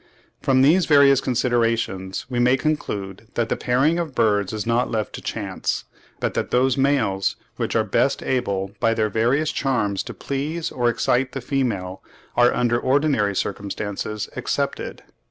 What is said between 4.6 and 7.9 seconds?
not left to chance; but that those males, which are